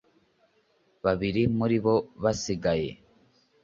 Babiri 1.03 1.41
muri 1.57 1.77
bo 1.83 1.95
basigaye 2.23 2.89